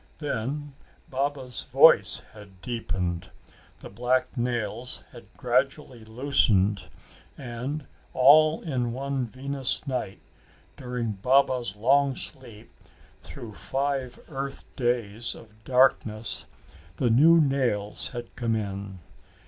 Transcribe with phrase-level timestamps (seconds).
[0.17, 0.73] Then,
[1.11, 3.29] Baba's voice had deepened;
[3.81, 6.89] the black nails had gradually loosened;
[7.37, 10.19] and, all in one Venus night,
[10.75, 12.71] during Baba's long sleep
[13.19, 16.47] through five earth days of darkness,
[16.95, 18.97] the new nails had come in.